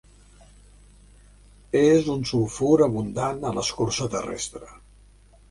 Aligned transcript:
És 1.81 2.09
un 2.15 2.25
sulfur 2.31 2.71
abundant 2.87 3.45
a 3.51 3.53
l'escorça 3.59 4.11
terrestre. 4.17 4.73